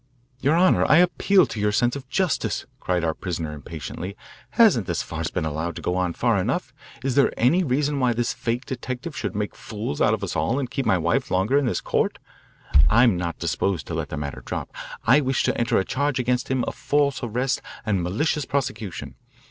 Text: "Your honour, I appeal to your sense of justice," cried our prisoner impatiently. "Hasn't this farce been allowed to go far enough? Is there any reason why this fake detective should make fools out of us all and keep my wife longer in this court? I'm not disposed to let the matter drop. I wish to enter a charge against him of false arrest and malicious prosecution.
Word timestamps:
"Your 0.39 0.57
honour, 0.57 0.83
I 0.89 0.97
appeal 0.97 1.45
to 1.45 1.59
your 1.59 1.71
sense 1.71 1.95
of 1.95 2.09
justice," 2.09 2.65
cried 2.79 3.03
our 3.03 3.13
prisoner 3.13 3.53
impatiently. 3.53 4.17
"Hasn't 4.57 4.87
this 4.87 5.03
farce 5.03 5.29
been 5.29 5.45
allowed 5.45 5.75
to 5.75 5.81
go 5.83 6.11
far 6.13 6.39
enough? 6.39 6.73
Is 7.03 7.13
there 7.13 7.31
any 7.37 7.63
reason 7.63 7.99
why 7.99 8.13
this 8.13 8.33
fake 8.33 8.65
detective 8.65 9.15
should 9.15 9.35
make 9.35 9.53
fools 9.53 10.01
out 10.01 10.15
of 10.15 10.23
us 10.23 10.35
all 10.35 10.57
and 10.57 10.71
keep 10.71 10.87
my 10.87 10.97
wife 10.97 11.29
longer 11.29 11.55
in 11.55 11.67
this 11.67 11.81
court? 11.81 12.17
I'm 12.89 13.15
not 13.15 13.37
disposed 13.37 13.85
to 13.85 13.93
let 13.93 14.09
the 14.09 14.17
matter 14.17 14.41
drop. 14.43 14.73
I 15.05 15.21
wish 15.21 15.43
to 15.43 15.55
enter 15.55 15.77
a 15.77 15.85
charge 15.85 16.17
against 16.17 16.47
him 16.47 16.63
of 16.63 16.73
false 16.73 17.21
arrest 17.21 17.61
and 17.85 18.01
malicious 18.01 18.45
prosecution. 18.45 19.13